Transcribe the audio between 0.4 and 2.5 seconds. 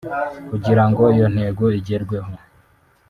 Kugira ngo iyo ntego igerweho